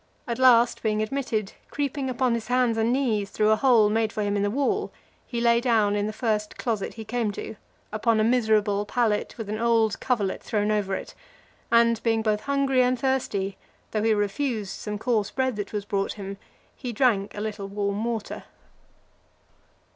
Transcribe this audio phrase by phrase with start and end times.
[0.27, 4.23] At last, being admitted, creeping upon his hands and knees, through a hole made for
[4.23, 4.91] him in the wall,
[5.27, 7.55] he lay down in the first closet he came to,
[7.91, 11.13] upon a miserable pallet, with an old coverlet thrown over it;
[11.71, 13.59] and being both hungry and thirsty,
[13.91, 16.37] though he refused some coarse bread that was brought him,
[16.75, 18.45] he drank a little warm water.